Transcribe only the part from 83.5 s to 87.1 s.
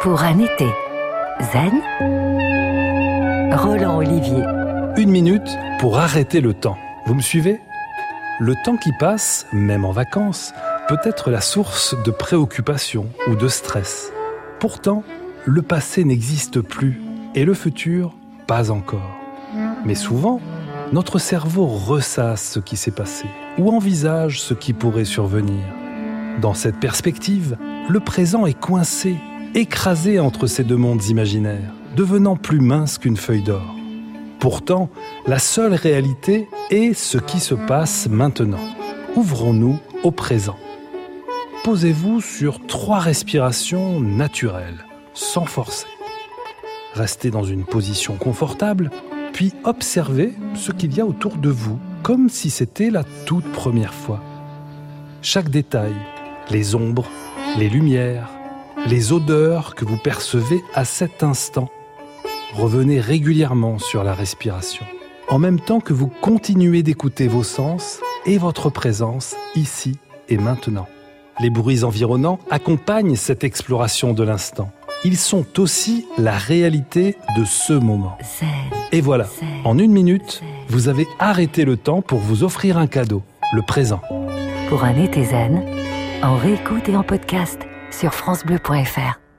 le présent. Pour un été zen, en réécoute et en